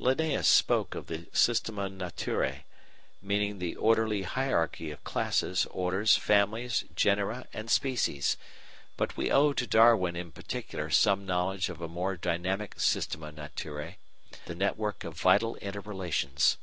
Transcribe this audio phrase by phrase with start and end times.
[0.00, 2.62] Linnæus spoke of the Systema Naturæ,
[3.20, 8.38] meaning the orderly hierarchy of classes, orders, families, genera, and species;
[8.96, 13.96] but we owe to Darwin in particular some knowledge of a more dynamic Systema Naturæ,
[14.46, 16.56] the network of vital inter relations.